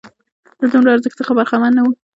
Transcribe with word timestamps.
له 0.59 0.65
دومره 0.71 0.89
ارزښت 0.95 1.17
څخه 1.19 1.31
برخمن 1.37 1.71
نه 1.77 1.81
وو. 1.83 1.91